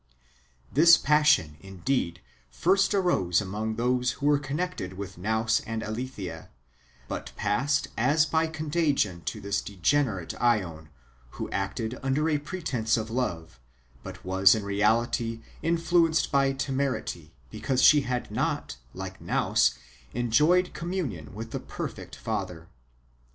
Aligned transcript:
This 0.73 0.97
passion, 0.97 1.57
indeed, 1.59 2.21
first 2.49 2.95
arose 2.95 3.39
among 3.39 3.75
those 3.75 4.13
who 4.13 4.25
were 4.25 4.39
connected 4.39 4.93
with 4.93 5.15
Nous 5.15 5.59
and 5.67 5.83
Aletheia, 5.83 6.49
but 7.07 7.31
passed 7.35 7.87
as 7.95 8.25
by 8.25 8.47
contagion 8.47 9.21
to 9.25 9.39
tliis 9.39 9.63
degenerate 9.63 10.33
iEon, 10.41 10.87
who 11.37 11.51
acted 11.51 11.99
under 12.01 12.27
a 12.29 12.39
pretence 12.39 12.97
of 12.97 13.11
love, 13.11 13.59
but 14.01 14.25
was 14.25 14.55
in 14.55 14.63
reality 14.63 15.41
influenced 15.61 16.31
by 16.31 16.51
temerity, 16.51 17.35
because 17.51 17.83
she 17.83 18.01
had 18.01 18.31
not, 18.31 18.77
like 18.95 19.21
Nous, 19.21 19.75
enjoyed 20.15 20.73
com 20.73 20.93
munion 20.93 21.31
with 21.35 21.51
the 21.51 21.59
perfect 21.59 22.15
Father. 22.15 22.67